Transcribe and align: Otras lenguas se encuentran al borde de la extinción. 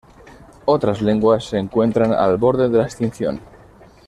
Otras 0.65 0.99
lenguas 1.03 1.43
se 1.45 1.59
encuentran 1.59 2.11
al 2.11 2.37
borde 2.37 2.69
de 2.69 2.77
la 2.79 2.85
extinción. 2.85 3.39